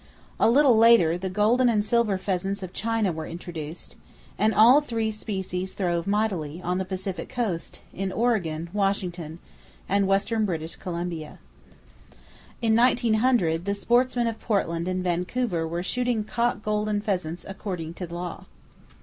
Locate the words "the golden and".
1.15-1.85